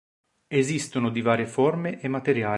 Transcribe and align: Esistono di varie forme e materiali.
Esistono 0.47 1.11
di 1.11 1.21
varie 1.21 1.45
forme 1.45 2.01
e 2.01 2.07
materiali. 2.07 2.49